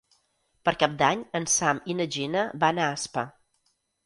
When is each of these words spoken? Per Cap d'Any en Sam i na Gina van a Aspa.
Per 0.69 0.71
Cap 0.83 0.95
d'Any 1.01 1.21
en 1.41 1.45
Sam 1.57 1.83
i 1.93 1.97
na 2.01 2.09
Gina 2.17 2.47
van 2.65 2.81
a 2.81 2.89
Aspa. 2.97 3.27